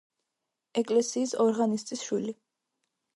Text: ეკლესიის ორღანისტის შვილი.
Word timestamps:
ეკლესიის 0.81 1.33
ორღანისტის 1.45 2.01
შვილი. 2.09 2.35